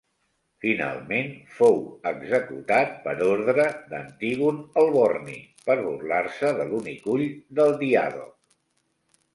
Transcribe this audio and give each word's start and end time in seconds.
Finalment 0.63 1.27
fou 1.57 1.75
executat 2.11 2.95
per 3.03 3.13
orde 3.27 3.67
d'Antígon 3.93 4.59
el 4.83 4.91
Borni 4.97 5.37
per 5.69 5.77
burlar-se 5.85 6.57
de 6.63 6.69
l'únic 6.73 7.09
ull 7.17 7.29
del 7.61 7.81
diàdoc. 7.87 8.37